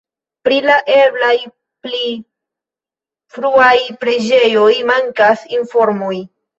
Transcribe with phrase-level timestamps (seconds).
[0.47, 1.33] Pri la eblaj
[1.85, 2.01] pli
[3.37, 6.15] fruaj preĝejoj mankas informoj.